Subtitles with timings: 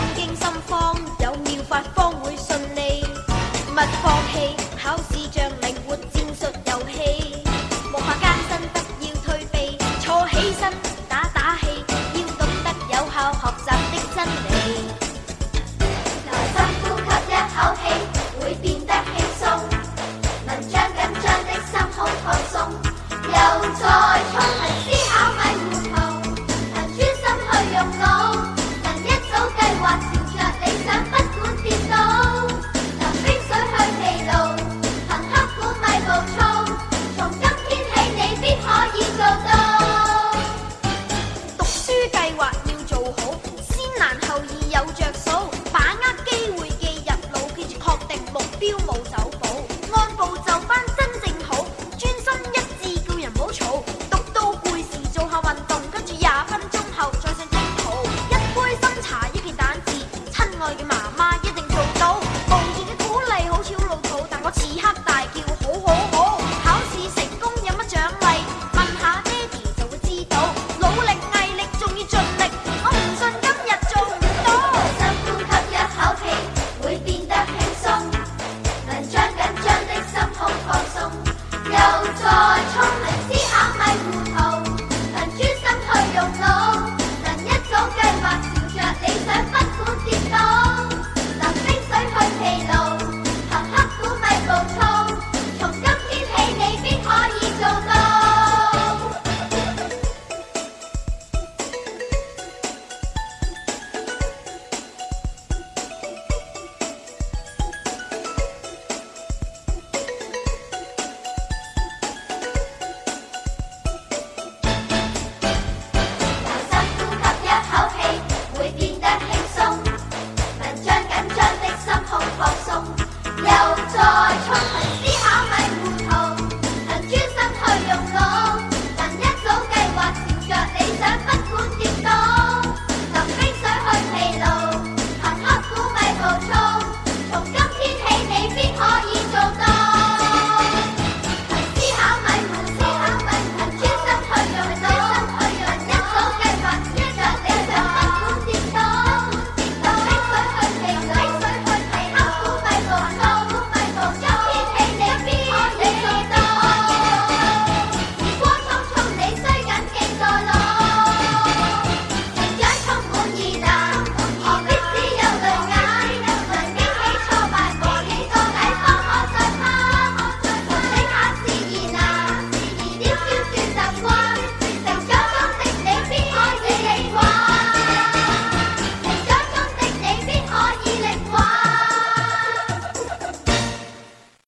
[0.00, 3.04] 心经心方，有妙法方会顺利。
[3.68, 5.29] 勿放弃考试。
[42.30, 43.49] 计划要做好，